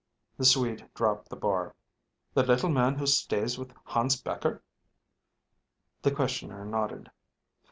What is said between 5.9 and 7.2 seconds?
The questioner nodded.